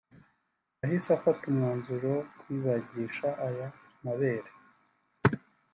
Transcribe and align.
yahise 0.81 1.09
afata 1.17 1.41
umwanzuro 1.51 2.05
wo 2.15 2.21
kwibagisha 2.39 3.27
aya 3.47 3.67
mabere 4.03 4.49